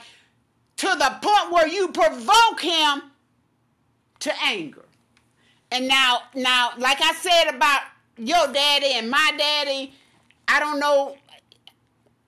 to 0.77 0.87
the 0.87 1.17
point 1.21 1.51
where 1.51 1.67
you 1.67 1.89
provoke 1.89 2.61
him 2.61 3.03
to 4.19 4.33
anger. 4.43 4.85
And 5.71 5.87
now, 5.87 6.19
now, 6.33 6.71
like 6.77 7.01
I 7.01 7.13
said 7.13 7.55
about 7.55 7.81
your 8.17 8.51
daddy 8.51 8.93
and 8.93 9.09
my 9.09 9.33
daddy, 9.37 9.93
I 10.47 10.59
don't 10.59 10.79
know 10.79 11.17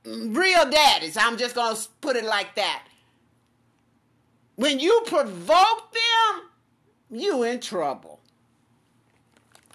real 0.05 0.69
daddies. 0.69 1.17
I'm 1.17 1.37
just 1.37 1.55
gonna 1.55 1.77
put 2.01 2.15
it 2.15 2.25
like 2.25 2.55
that. 2.55 2.83
When 4.55 4.79
you 4.79 5.03
provoke 5.05 5.93
them, 5.93 6.49
you 7.11 7.43
in 7.43 7.59
trouble. 7.59 8.19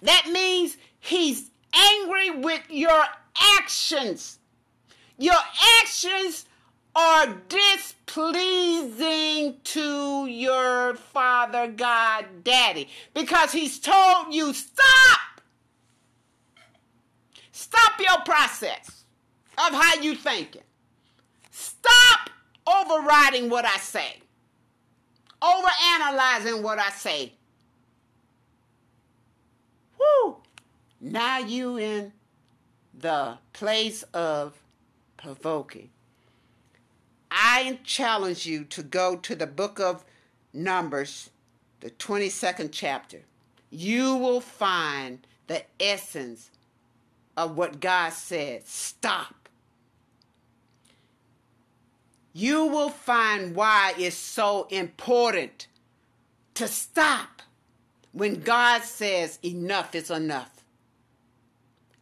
That 0.01 0.27
means 0.31 0.77
he's 0.99 1.49
angry 1.73 2.31
with 2.31 2.63
your 2.69 3.03
actions. 3.59 4.39
Your 5.17 5.39
actions 5.79 6.45
are 6.95 7.41
displeasing 7.49 9.55
to 9.63 10.27
your 10.27 10.93
father 10.95 11.67
God 11.67 12.25
daddy 12.43 12.87
because 13.13 13.51
he's 13.51 13.79
told 13.79 14.33
you 14.33 14.53
stop. 14.53 15.41
Stop 17.51 17.99
your 17.99 18.19
process 18.25 19.05
of 19.57 19.73
how 19.73 20.01
you 20.01 20.15
thinking. 20.15 20.61
Stop 21.49 22.29
overriding 22.67 23.49
what 23.49 23.65
I 23.65 23.77
say. 23.77 24.19
Overanalyzing 25.41 26.61
what 26.61 26.79
I 26.79 26.89
say. 26.89 27.33
Whoo! 29.99 30.37
Now 31.03 31.39
you 31.39 31.75
in 31.75 32.13
the 32.97 33.37
place 33.51 34.03
of 34.13 34.53
provoking. 35.17 35.89
I 37.29 37.79
challenge 37.83 38.45
you 38.45 38.63
to 38.63 38.81
go 38.81 39.17
to 39.17 39.35
the 39.35 39.45
book 39.45 39.81
of 39.81 40.05
Numbers, 40.53 41.29
the 41.81 41.89
22nd 41.89 42.69
chapter. 42.71 43.19
You 43.69 44.15
will 44.15 44.39
find 44.39 45.27
the 45.47 45.63
essence 45.77 46.51
of 47.35 47.57
what 47.57 47.81
God 47.81 48.13
said. 48.13 48.65
Stop. 48.65 49.49
You 52.31 52.65
will 52.65 52.89
find 52.89 53.55
why 53.55 53.93
it's 53.97 54.15
so 54.15 54.67
important 54.69 55.67
to 56.53 56.65
stop 56.69 57.41
when 58.13 58.39
God 58.39 58.83
says 58.83 59.37
enough 59.43 59.95
is 59.95 60.09
enough. 60.09 60.62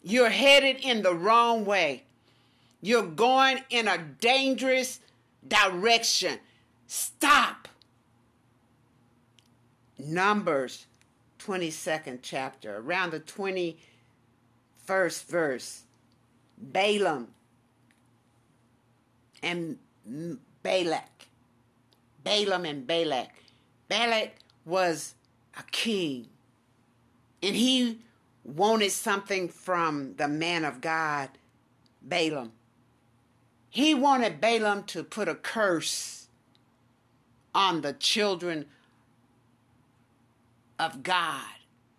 You're 0.03 0.29
headed 0.29 0.77
in 0.77 1.03
the 1.03 1.13
wrong 1.13 1.65
way. 1.65 2.03
You're 2.81 3.05
going 3.05 3.59
in 3.69 3.87
a 3.87 3.97
dangerous 3.97 4.99
direction. 5.47 6.39
Stop. 6.87 7.67
Numbers 9.99 10.87
22nd 11.39 12.19
chapter, 12.21 12.77
around 12.77 13.11
the 13.11 13.19
21st 13.19 15.25
verse. 15.25 15.83
Balaam 16.57 17.27
and 19.41 19.77
Balak. 20.63 21.27
Balaam 22.23 22.65
and 22.65 22.85
Balak. 22.85 23.29
Balak 23.87 24.35
was 24.65 25.15
a 25.57 25.63
king, 25.71 26.27
and 27.41 27.55
he 27.55 27.99
wanted 28.43 28.91
something 28.91 29.49
from 29.49 30.15
the 30.15 30.27
man 30.27 30.65
of 30.65 30.81
God, 30.81 31.29
Balaam. 32.01 32.51
He 33.69 33.93
wanted 33.93 34.41
Balaam 34.41 34.83
to 34.85 35.03
put 35.03 35.29
a 35.29 35.35
curse 35.35 36.27
on 37.53 37.81
the 37.81 37.93
children 37.93 38.65
of 40.79 41.03
God, 41.03 41.45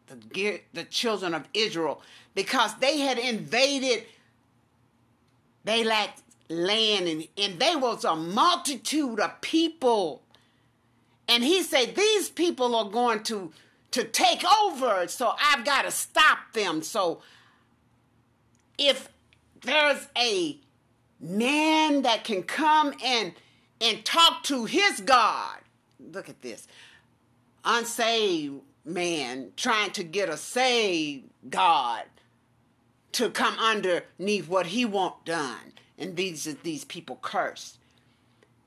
the, 0.06 0.60
the 0.72 0.84
children 0.84 1.34
of 1.34 1.46
Israel, 1.54 2.02
because 2.34 2.74
they 2.78 2.98
had 2.98 3.18
invaded 3.18 4.04
Balak's 5.64 6.22
land 6.48 7.08
and, 7.08 7.28
and 7.38 7.58
there 7.58 7.78
was 7.78 8.04
a 8.04 8.16
multitude 8.16 9.20
of 9.20 9.40
people. 9.40 10.22
And 11.28 11.44
he 11.44 11.62
said, 11.62 11.94
These 11.94 12.30
people 12.30 12.74
are 12.74 12.90
going 12.90 13.22
to 13.24 13.52
to 13.92 14.04
take 14.04 14.42
over. 14.62 15.06
So 15.06 15.34
I've 15.40 15.64
got 15.64 15.82
to 15.82 15.90
stop 15.90 16.38
them. 16.52 16.82
So 16.82 17.22
if 18.76 19.08
there's 19.62 20.08
a 20.18 20.58
man 21.20 22.02
that 22.02 22.24
can 22.24 22.42
come 22.42 22.92
and 23.02 23.32
and 23.80 24.04
talk 24.04 24.44
to 24.44 24.64
his 24.64 25.00
God, 25.00 25.58
look 26.12 26.28
at 26.28 26.42
this. 26.42 26.66
Unsaved 27.64 28.60
man 28.84 29.52
trying 29.56 29.90
to 29.92 30.04
get 30.04 30.28
a 30.28 30.36
saved 30.36 31.28
God 31.48 32.04
to 33.12 33.30
come 33.30 33.56
underneath 33.58 34.48
what 34.48 34.66
he 34.66 34.84
want 34.84 35.24
done. 35.24 35.74
And 35.98 36.16
these 36.16 36.44
these 36.62 36.84
people 36.84 37.18
cursed. 37.22 37.78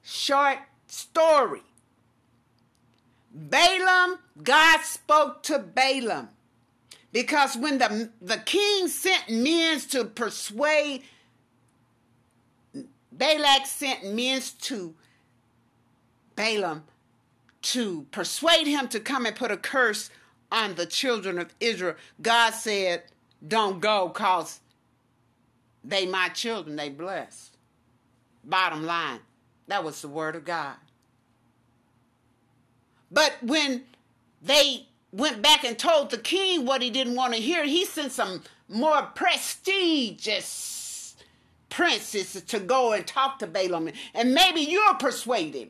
Short 0.03 0.59
story. 0.87 1.63
Balaam, 3.35 4.19
God 4.41 4.81
spoke 4.81 5.43
to 5.43 5.59
Balaam. 5.59 6.29
Because 7.11 7.57
when 7.57 7.77
the, 7.77 8.09
the 8.21 8.37
king 8.37 8.87
sent 8.87 9.29
men 9.29 9.79
to 9.91 10.05
persuade, 10.05 11.03
Balak 13.11 13.65
sent 13.65 14.05
men 14.13 14.41
to 14.61 14.95
Balaam 16.35 16.83
to 17.61 18.05
persuade 18.11 18.67
him 18.67 18.87
to 18.89 18.99
come 18.99 19.25
and 19.25 19.35
put 19.35 19.51
a 19.51 19.57
curse 19.57 20.09
on 20.51 20.75
the 20.75 20.85
children 20.85 21.39
of 21.39 21.53
Israel. 21.59 21.95
God 22.21 22.51
said, 22.51 23.03
Don't 23.45 23.79
go, 23.79 24.09
cause 24.09 24.59
they 25.83 26.05
my 26.05 26.29
children, 26.29 26.75
they 26.75 26.89
blessed. 26.89 27.57
Bottom 28.43 28.85
line, 28.85 29.19
that 29.67 29.83
was 29.83 30.01
the 30.01 30.07
word 30.07 30.35
of 30.35 30.45
God. 30.45 30.75
But 33.15 33.37
when 33.41 33.83
they 34.41 34.87
went 35.13 35.41
back 35.41 35.63
and 35.63 35.79
told 35.79 36.11
the 36.11 36.17
king 36.17 36.65
what 36.65 36.81
he 36.81 36.89
didn't 36.89 37.15
want 37.15 37.33
to 37.33 37.39
hear, 37.39 37.63
he 37.63 37.85
sent 37.85 38.11
some 38.11 38.43
more 38.67 39.03
prestigious 39.15 40.65
princes 41.69 42.41
to 42.41 42.59
go 42.59 42.91
and 42.91 43.07
talk 43.07 43.39
to 43.39 43.47
Balaam. 43.47 43.89
And 44.13 44.33
maybe 44.33 44.59
you'll 44.59 44.95
persuade 44.95 45.55
him. 45.55 45.69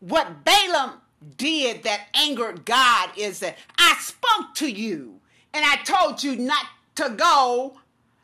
What 0.00 0.44
Balaam 0.44 1.00
did 1.38 1.84
that 1.84 2.08
angered 2.14 2.66
God 2.66 3.08
is 3.16 3.38
that 3.38 3.56
I 3.78 3.96
spoke 3.98 4.54
to 4.56 4.70
you 4.70 5.22
and 5.54 5.64
I 5.64 5.76
told 5.84 6.22
you 6.22 6.36
not 6.36 6.66
to 6.96 7.14
go 7.16 7.78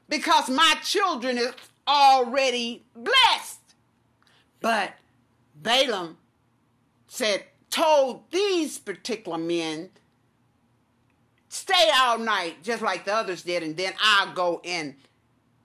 because 0.07 0.51
my 0.51 0.75
children 0.83 1.39
is 1.39 1.55
already 1.89 2.85
blessed. 2.95 3.61
But 4.61 4.97
Balaam 5.55 6.19
said, 7.07 7.45
told 7.71 8.31
these 8.31 8.79
particular 8.79 9.39
men, 9.39 9.91
stay 11.49 11.91
all 11.95 12.19
night, 12.19 12.63
just 12.63 12.83
like 12.83 13.05
the 13.05 13.15
others 13.15 13.43
did, 13.43 13.63
and 13.63 13.77
then 13.77 13.93
I'll 14.01 14.33
go 14.35 14.61
and 14.65 14.95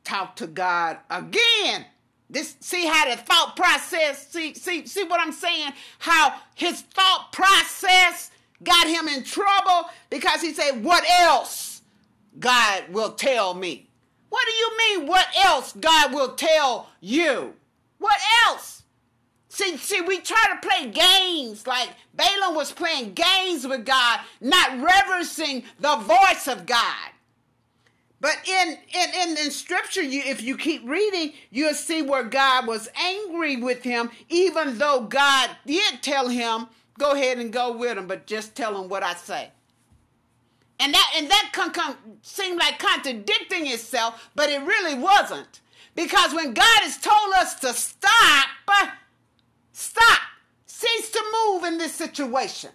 talk 0.03 0.35
to 0.37 0.47
God 0.47 0.97
again. 1.09 1.85
This 2.29 2.55
see 2.59 2.87
how 2.87 3.09
the 3.09 3.17
thought 3.17 3.55
process, 3.55 4.27
see, 4.29 4.53
see, 4.55 4.87
see 4.87 5.03
what 5.03 5.19
I'm 5.19 5.31
saying? 5.31 5.73
How 5.99 6.35
his 6.55 6.81
thought 6.81 7.29
process 7.31 8.31
got 8.63 8.87
him 8.87 9.07
in 9.07 9.23
trouble 9.23 9.89
because 10.09 10.41
he 10.41 10.53
said, 10.53 10.83
What 10.83 11.03
else 11.07 11.81
God 12.39 12.85
will 12.89 13.13
tell 13.13 13.53
me? 13.53 13.89
What 14.29 14.43
do 14.45 14.51
you 14.51 14.77
mean, 14.77 15.07
what 15.07 15.27
else 15.43 15.73
God 15.73 16.13
will 16.13 16.33
tell 16.33 16.89
you? 16.99 17.53
What 17.99 18.19
else? 18.47 18.83
See, 19.55 19.77
see, 19.77 20.01
we 20.01 20.19
try 20.19 20.43
to 20.51 20.67
play 20.67 20.89
games 20.89 21.65
like 21.65 21.87
Balaam 22.13 22.55
was 22.55 22.73
playing 22.73 23.13
games 23.13 23.65
with 23.65 23.85
God, 23.85 24.19
not 24.41 24.81
reverencing 24.81 25.63
the 25.79 25.95
voice 25.95 26.49
of 26.49 26.65
God. 26.65 27.11
But 28.19 28.35
in, 28.45 28.77
in, 28.93 29.29
in, 29.29 29.37
in 29.37 29.51
scripture, 29.51 30.01
you, 30.01 30.23
if 30.25 30.41
you 30.41 30.57
keep 30.57 30.85
reading, 30.85 31.31
you'll 31.51 31.73
see 31.73 32.01
where 32.01 32.25
God 32.25 32.67
was 32.67 32.89
angry 33.01 33.55
with 33.55 33.81
him, 33.81 34.09
even 34.27 34.77
though 34.77 35.03
God 35.03 35.51
did 35.65 36.01
tell 36.01 36.27
him, 36.27 36.67
go 36.99 37.13
ahead 37.13 37.37
and 37.37 37.53
go 37.53 37.77
with 37.77 37.97
him, 37.97 38.07
but 38.07 38.27
just 38.27 38.55
tell 38.55 38.77
him 38.77 38.89
what 38.89 39.03
I 39.03 39.13
say. 39.13 39.51
And 40.81 40.93
that 40.93 41.11
and 41.15 41.31
that 41.31 41.51
can 41.53 41.71
come 41.71 41.95
seem 42.23 42.57
like 42.57 42.77
contradicting 42.77 43.67
itself, 43.67 44.29
but 44.35 44.49
it 44.49 44.61
really 44.63 44.95
wasn't. 44.95 45.61
Because 45.95 46.33
when 46.33 46.53
God 46.53 46.79
has 46.81 46.97
told 46.97 47.33
us 47.35 47.57
to 47.61 47.71
stop, 47.71 48.49
stop, 49.75 50.21
cease 50.65 51.11
to 51.11 51.23
move 51.33 51.65
in 51.65 51.77
this 51.77 51.93
situation. 51.93 52.69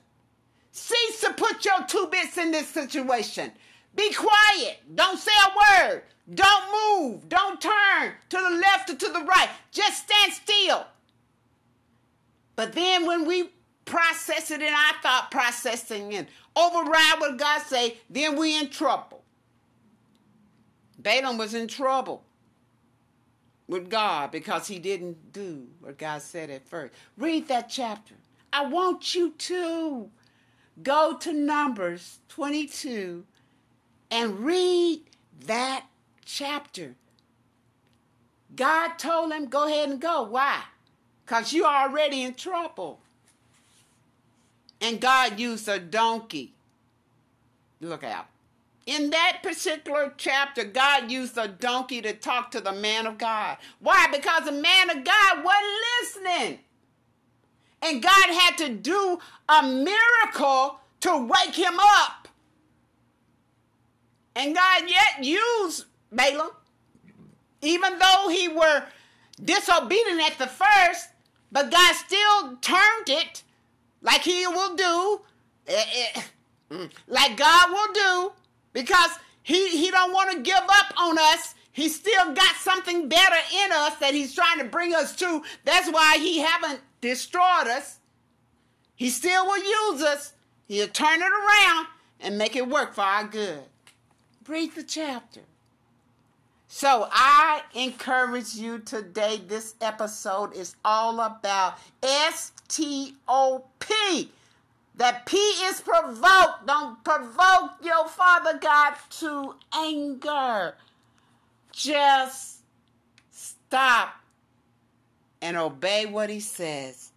Cease 0.71 1.21
to 1.23 1.33
put 1.33 1.65
your 1.65 1.85
two 1.89 2.09
bits 2.13 2.37
in 2.39 2.53
this 2.53 2.69
situation. 2.69 3.51
Be 3.97 4.13
quiet. 4.13 4.79
Don't 4.95 5.19
say 5.19 5.33
a 5.47 5.85
word. 5.89 6.03
Don't 6.33 7.01
move. 7.01 7.29
Don't 7.29 7.61
turn 7.61 8.13
to 8.29 8.37
the 8.37 8.57
left 8.57 8.91
or 8.91 8.95
to 8.95 9.13
the 9.13 9.25
right. 9.25 9.49
Just 9.73 10.05
stand 10.05 10.33
still. 10.33 10.87
But 12.55 12.73
then 12.73 13.07
when 13.07 13.27
we 13.27 13.51
process 13.85 14.51
it 14.51 14.63
in 14.63 14.73
our 14.73 14.95
thought 15.03 15.31
processing 15.31 16.15
and 16.15 16.29
override 16.55 17.19
what 17.19 17.39
God 17.39 17.63
say, 17.63 17.97
then 18.09 18.37
we 18.37 18.59
in 18.59 18.69
trouble. 18.69 19.25
Balaam 20.99 21.39
was 21.39 21.55
in 21.55 21.67
trouble 21.67 22.23
with 23.71 23.89
God 23.89 24.33
because 24.33 24.67
he 24.67 24.81
didn't 24.81 25.33
do 25.33 25.69
what 25.81 25.97
God 25.97 26.23
said 26.23 26.51
at 26.51 26.67
first. 26.67 26.93
Read 27.17 27.47
that 27.49 27.69
chapter. 27.71 28.15
I 28.53 28.67
want 28.67 29.15
you 29.15 29.31
to 29.31 30.11
go 30.83 31.17
to 31.19 31.33
Numbers 31.33 32.19
22 32.29 33.25
and 34.11 34.41
read 34.41 35.03
that 35.47 35.87
chapter. 36.25 36.97
God 38.57 38.99
told 38.99 39.33
him, 39.33 39.47
go 39.47 39.69
ahead 39.69 39.89
and 39.89 40.01
go. 40.01 40.25
Why? 40.25 40.65
Because 41.25 41.53
you're 41.53 41.65
already 41.65 42.25
in 42.25 42.35
trouble. 42.35 42.99
And 44.81 45.01
God 45.01 45.39
used 45.39 45.69
a 45.69 45.79
donkey. 45.79 46.55
Look 47.81 48.03
out. 48.03 48.27
In 48.91 49.11
that 49.11 49.39
particular 49.45 50.13
chapter, 50.17 50.65
God 50.65 51.13
used 51.13 51.39
a 51.39 51.47
donkey 51.47 52.03
to 52.03 52.13
talk 52.13 52.51
to 52.51 52.61
the 52.61 52.73
man 52.73 53.07
of 53.07 53.19
God. 53.19 53.59
Why? 53.79 54.09
Because 54.11 54.47
the 54.47 54.51
man 54.51 54.91
of 54.91 55.05
God 55.05 55.45
wasn't 55.45 55.77
listening. 56.03 56.59
And 57.83 58.03
God 58.03 58.35
had 58.35 58.59
to 58.59 58.69
do 58.71 59.21
a 59.49 59.63
miracle 59.63 60.81
to 61.03 61.25
wake 61.25 61.55
him 61.55 61.75
up. 61.79 62.27
And 64.35 64.57
God 64.57 64.83
yet 64.89 65.25
used 65.25 65.85
Balaam, 66.11 66.51
even 67.63 67.97
though 67.97 68.29
he 68.29 68.49
were 68.49 68.87
disobedient 69.41 70.21
at 70.21 70.37
the 70.37 70.49
first, 70.49 71.11
but 71.53 71.71
God 71.71 71.95
still 71.95 72.57
turned 72.57 73.09
it 73.09 73.45
like 74.03 74.23
he 74.23 74.49
will 74.49 74.75
do, 74.75 75.21
eh, 75.69 75.85
eh, 76.73 76.89
like 77.07 77.37
God 77.37 77.71
will 77.71 77.93
do, 77.93 78.33
because 78.73 79.11
he, 79.43 79.69
he 79.77 79.91
don't 79.91 80.13
want 80.13 80.33
to 80.33 80.41
give 80.41 80.55
up 80.57 80.93
on 80.99 81.19
us. 81.19 81.55
He 81.73 81.89
still 81.89 82.33
got 82.35 82.57
something 82.57 83.09
better 83.09 83.37
in 83.65 83.73
us 83.73 83.97
that 83.97 84.13
he's 84.13 84.35
trying 84.35 84.59
to 84.59 84.65
bring 84.65 84.95
us 84.95 85.15
to. 85.17 85.43
That's 85.65 85.91
why 85.91 86.19
he 86.19 86.41
haven't 86.41 86.81
destroyed 87.01 87.69
us. 87.69 87.99
He 88.97 89.09
still 89.09 89.47
will 89.47 89.93
use 89.93 90.03
us. 90.03 90.33
He'll 90.69 90.89
turn 90.89 91.21
it 91.21 91.33
around 91.33 91.87
and 92.21 92.37
make 92.37 92.57
it 92.57 92.69
work 92.69 92.95
for 92.95 93.03
our 93.03 93.25
good. 93.25 93.63
Read 94.47 94.75
the 94.75 94.83
chapter. 94.83 95.41
So 96.67 97.09
I 97.11 97.63
encourage 97.75 98.55
you 98.55 98.79
today. 98.79 99.41
This 99.47 99.75
episode 99.81 100.55
is 100.55 100.77
all 100.85 101.19
about 101.21 101.79
S 102.03 102.53
T 102.69 103.15
O 103.27 103.65
P. 103.81 104.31
That 105.01 105.25
P 105.25 105.39
is 105.39 105.81
provoke. 105.81 106.67
Don't 106.67 107.03
provoke 107.03 107.71
your 107.83 108.07
Father 108.07 108.59
God 108.59 108.93
to 109.21 109.55
anger. 109.75 110.75
Just 111.73 112.59
stop 113.31 114.17
and 115.41 115.57
obey 115.57 116.05
what 116.05 116.29
He 116.29 116.39
says. 116.39 117.13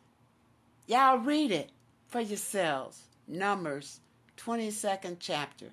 Y'all 0.88 1.18
read 1.18 1.52
it 1.52 1.72
for 2.08 2.22
yourselves. 2.22 3.02
Numbers 3.28 4.00
22nd 4.38 5.18
chapter. 5.20 5.72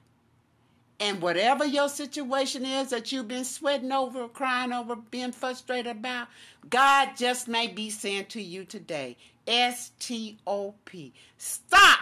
And 0.98 1.22
whatever 1.22 1.64
your 1.64 1.88
situation 1.88 2.64
is 2.64 2.90
that 2.90 3.12
you've 3.12 3.28
been 3.28 3.44
sweating 3.44 3.92
over, 3.92 4.26
crying 4.26 4.72
over, 4.72 4.96
being 4.96 5.30
frustrated 5.30 5.92
about, 5.92 6.26
God 6.68 7.10
just 7.16 7.46
may 7.46 7.68
be 7.68 7.88
saying 7.88 8.26
to 8.30 8.42
you 8.42 8.64
today, 8.64 9.16
S 9.46 9.92
T 9.98 10.38
O 10.46 10.74
P. 10.84 11.12
Stop! 11.38 11.99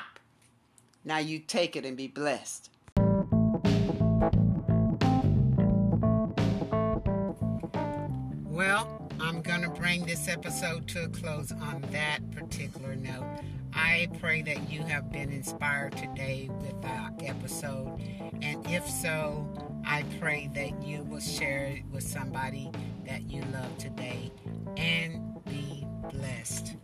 Now 1.09 1.17
you 1.17 1.39
take 1.39 1.75
it 1.75 1.87
and 1.87 1.97
be 1.97 2.07
blessed. 2.07 2.69
Well, 8.45 9.09
I'm 9.19 9.41
going 9.41 9.63
to 9.63 9.71
bring 9.71 10.05
this 10.05 10.29
episode 10.29 10.87
to 10.89 11.05
a 11.05 11.09
close 11.09 11.51
on 11.51 11.83
that 11.93 12.19
particular 12.33 12.95
note. 12.95 13.25
I 13.73 14.09
pray 14.21 14.43
that 14.43 14.71
you 14.71 14.83
have 14.83 15.11
been 15.11 15.33
inspired 15.33 15.97
today 15.97 16.51
with 16.61 16.85
our 16.85 17.11
episode. 17.23 17.99
And 18.43 18.67
if 18.67 18.87
so, 18.87 19.49
I 19.87 20.05
pray 20.21 20.51
that 20.55 20.83
you 20.83 21.05
will 21.05 21.21
share 21.21 21.65
it 21.65 21.85
with 21.91 22.05
somebody 22.05 22.71
that 23.07 23.31
you 23.31 23.41
love 23.51 23.79
today 23.79 24.31
and 24.77 25.43
be 25.47 25.87
blessed. 26.13 26.77